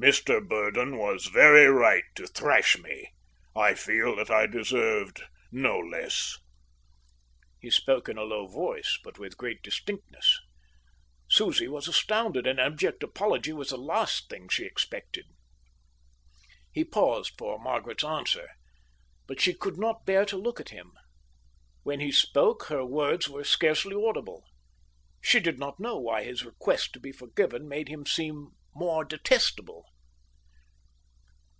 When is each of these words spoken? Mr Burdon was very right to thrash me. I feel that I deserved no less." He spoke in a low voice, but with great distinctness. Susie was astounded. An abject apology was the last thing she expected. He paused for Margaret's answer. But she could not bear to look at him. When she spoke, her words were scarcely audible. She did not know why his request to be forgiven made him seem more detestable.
Mr 0.00 0.44
Burdon 0.48 0.96
was 0.98 1.26
very 1.26 1.66
right 1.68 2.02
to 2.16 2.26
thrash 2.26 2.76
me. 2.76 3.12
I 3.54 3.74
feel 3.74 4.16
that 4.16 4.32
I 4.32 4.46
deserved 4.46 5.22
no 5.52 5.78
less." 5.78 6.38
He 7.60 7.70
spoke 7.70 8.08
in 8.08 8.18
a 8.18 8.24
low 8.24 8.48
voice, 8.48 8.98
but 9.04 9.20
with 9.20 9.36
great 9.36 9.62
distinctness. 9.62 10.40
Susie 11.28 11.68
was 11.68 11.86
astounded. 11.86 12.48
An 12.48 12.58
abject 12.58 13.04
apology 13.04 13.52
was 13.52 13.70
the 13.70 13.76
last 13.76 14.28
thing 14.28 14.48
she 14.48 14.64
expected. 14.64 15.26
He 16.72 16.82
paused 16.84 17.34
for 17.38 17.56
Margaret's 17.60 18.02
answer. 18.02 18.48
But 19.28 19.40
she 19.40 19.54
could 19.54 19.78
not 19.78 20.04
bear 20.06 20.24
to 20.24 20.36
look 20.36 20.58
at 20.58 20.70
him. 20.70 20.94
When 21.84 22.00
she 22.00 22.10
spoke, 22.10 22.64
her 22.64 22.84
words 22.84 23.28
were 23.28 23.44
scarcely 23.44 23.94
audible. 23.94 24.46
She 25.20 25.38
did 25.38 25.60
not 25.60 25.78
know 25.78 25.96
why 25.96 26.24
his 26.24 26.44
request 26.44 26.92
to 26.94 26.98
be 26.98 27.12
forgiven 27.12 27.68
made 27.68 27.88
him 27.88 28.04
seem 28.04 28.56
more 28.74 29.04
detestable. 29.04 29.86